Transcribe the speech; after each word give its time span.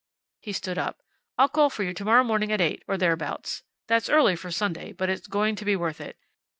He 0.39 0.51
stood 0.51 0.79
up. 0.79 1.03
"I'll 1.37 1.47
call 1.47 1.69
for 1.69 1.83
you 1.83 1.93
tomorrow 1.93 2.23
morning 2.23 2.51
at 2.51 2.59
eight, 2.59 2.81
or 2.87 2.97
thereabouts. 2.97 3.61
That's 3.85 4.09
early 4.09 4.35
for 4.35 4.49
Sunday, 4.49 4.93
but 4.93 5.11
it's 5.11 5.27
going 5.27 5.55
to 5.57 5.63
be 5.65 5.75
worth 5.75 6.01
it." 6.01 6.17